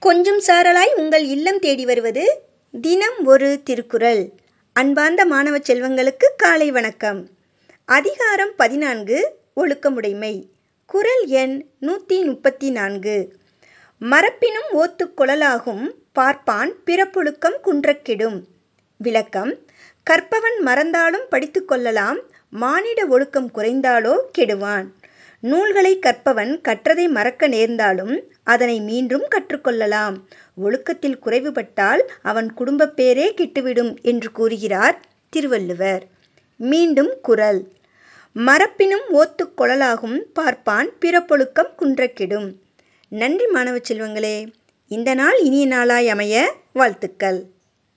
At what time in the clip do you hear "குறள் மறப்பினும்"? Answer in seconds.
37.22-39.04